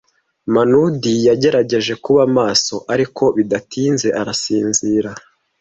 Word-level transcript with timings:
Manudi 0.53 1.13
yagerageje 1.27 1.93
kuba 2.03 2.21
maso, 2.37 2.75
ariko 2.93 3.23
bidatinze 3.37 4.07
arasinzira. 4.19 5.09